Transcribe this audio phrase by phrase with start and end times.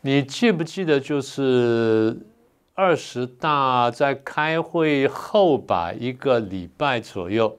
[0.00, 2.16] 你记不记得就是
[2.74, 7.58] 二十大在开会后吧，一个礼拜左右，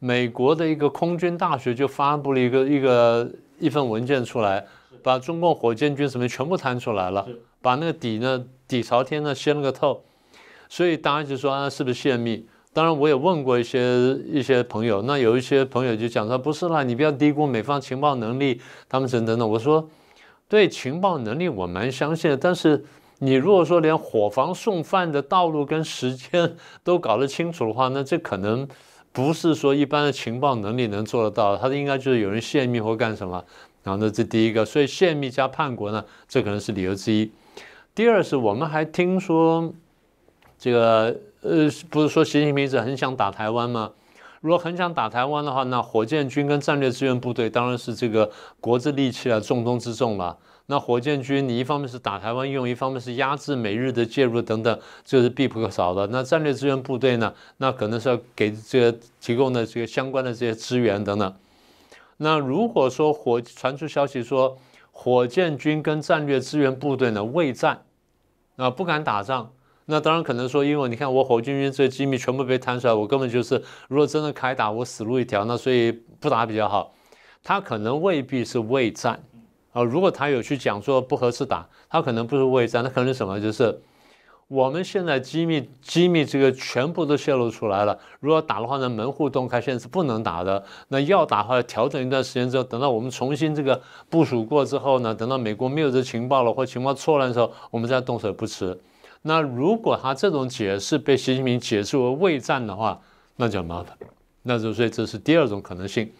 [0.00, 3.30] 美国的一个空军大学就发布了一个一个
[3.60, 4.66] 一份文件出来，
[5.00, 7.24] 把中共火箭军什么全部摊出来了，
[7.62, 10.02] 把那个底呢底朝天呢掀了个透，
[10.68, 12.44] 所以大家就说啊是不是泄密？
[12.72, 13.96] 当然我也问过一些
[14.26, 19.48] 一些朋友，那有一些朋友就讲说不是啦，你不要低估美方情报能力，他们等等等。
[19.48, 19.88] 我说。
[20.50, 22.84] 对情报能力我蛮相信的，但是
[23.20, 28.66] 你如果说连伙房送饭的道路跟时间都搞得清楚的话，那这可能
[29.12, 33.44] 不是说一般的情报能力能做得到，他应该就是有人泄密或干什么。
[33.84, 37.30] 然后呢，这第一个，所以泄密加叛国呢，这可能是理由之一。
[37.94, 39.72] 第二是我们还听说
[40.58, 43.92] 这个呃，不是说习近平一直很想打台湾吗？
[44.40, 50.36] 如果很想打台湾的话，那火箭军跟战略支援部队当然是这个国之利器了，重中之重了。
[50.66, 56.06] 那火箭军，你一方面是打台湾用，一方面是压制美日的介入等等，这是必不可少的。
[56.06, 57.34] 那战略支援部队呢？
[57.58, 61.34] 那可能是要给这个提供的这个相关的这些资源等等。
[62.18, 64.56] 那如果说火传出消息说
[64.92, 67.82] 火箭军跟战略支援部队呢未战，
[68.56, 69.50] 啊不敢打仗。
[69.90, 75.44] 那当然可能说，因为你看我火箭军这些机密全部被摊出来，我根本就是，如果真的开打，我死路一条。
[75.44, 76.94] 那所以不打比较好。
[77.42, 79.22] 他可能未必是未战
[79.72, 79.82] 啊。
[79.82, 83.40] 如果他有去讲说不合适打，他可能不是未战，那可能是什么？
[83.40, 83.80] 就是
[84.46, 87.98] 我们现在机密机密这个全部都泄露出来了。
[88.20, 90.62] 如果打的话呢，门户洞开，现在是不能打的。
[90.88, 98.78] 那要打的话，调整一段时间之后，等到我们重新这个部署过之后呢，等到美国没有这情报了或情报错乱的时候，我们再动手不迟。
[99.22, 103.00] 那如果他这种解释被习近平解释为畏战的话，
[103.36, 103.96] 那就麻烦。
[104.42, 106.10] 那就所以这是第二种可能性。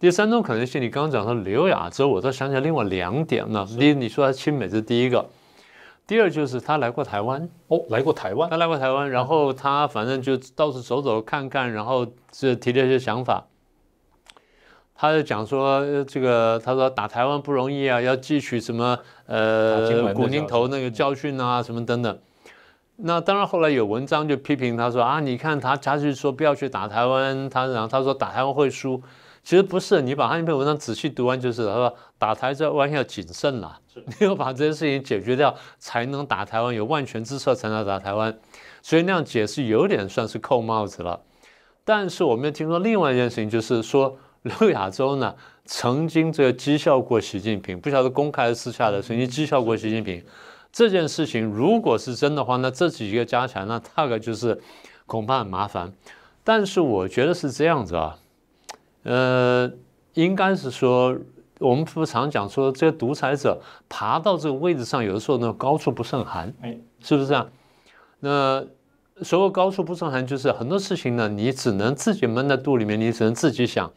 [0.00, 3.64] 第三种可能性，你刚刚讲说刘亚洲，我倒想起来另外两点呢。
[3.78, 5.24] 第一，你说他亲美是第一个；
[6.08, 13.46] 第二就是他来过台湾哦，来过台湾，他来过台湾，然后他反正就到处走走看看，然后是提了一些想法。
[14.96, 22.18] 他就讲说这个，他说打台湾不容易啊，要汲取什么呃古宁头那个教训啊，什么等等。
[22.96, 29.02] 那当然，后来有文章就批评他说啊，你看他，他就说不要去打台湾，他然后他说打台湾会输，
[29.42, 38.38] 其实不是，你把他那篇文章仔细读完就是，他说打台湾要谨慎了， 你要把这些事情解决掉，才能打台湾，有万全之策才能打台湾，
[38.82, 41.18] 所以那样解释有点算是扣帽子了。
[41.84, 50.22] 但是我们又听说另外一件事情，就是说 刘亚洲呢曾经这个讥笑过习近平，不晓得公开还是私下的，曾经讥笑过习近平。
[50.72, 54.58] 这件事情如果是真的话，那这几个加起来，那大概就是
[55.06, 55.92] 恐怕很麻烦。
[56.42, 58.18] 但是我觉得是这样子啊，
[59.02, 59.70] 呃，
[60.14, 61.16] 应该是说，
[61.58, 67.46] 我们不常讲说，这个独裁者爬到这个位置上，有的时候呢高处不胜寒，哎，是不是啊？
[68.20, 68.64] 那
[69.22, 73.92] 所谓高处不胜寒，就是很多事情呢，你只能自己闷在肚里面，你只能自己想，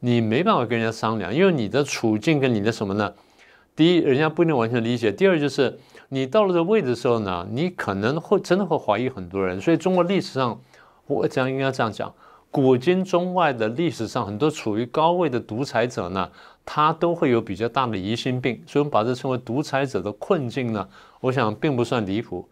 [0.00, 3.12] 你没办法跟人家商量，因为你的处境跟你的什么呢？
[3.76, 5.78] 第一，人家不一定完全理解；第二，就是。
[6.10, 9.60] 你到了这位置的时候呢，你可能会真的会怀疑很多人。
[9.60, 10.60] 所以中国历史上，
[11.06, 12.12] 我这样应该这样讲，
[12.52, 16.30] 古今中外的历史上，很多处于高位的独裁者呢，
[16.64, 18.62] 他都会有比较大的疑心病。
[18.64, 20.86] 所以我们把这称为独裁者的困境呢，
[21.20, 22.46] 我想并不算离谱。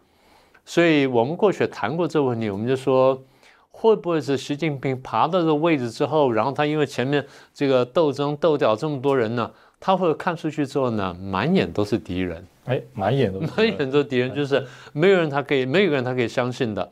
[0.65, 3.23] 所以我们过去谈过这个问题，我们就说，
[3.71, 9.49] 会不会是习近平爬到这个位置之后，然后他因为前面这个斗争斗掉这么多人呢，
[9.85, 12.41] 他会看出去之后呢，满眼都是敌人。
[12.63, 16.89] 哎，满眼都满眼都敌人，就是没有人他可以，没有人他可以相信的。